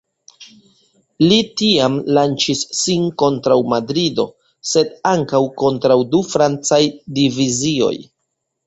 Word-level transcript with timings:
Li 1.31 1.37
tiam 1.61 1.97
lanĉis 2.19 2.63
sin 2.79 3.05
kontraŭ 3.23 3.59
Madrido 3.75 4.27
sed 4.73 4.93
ankaŭ 5.15 5.45
kontraŭ 5.65 6.03
du 6.17 6.27
francaj 6.35 6.83
divizioj. 7.21 7.97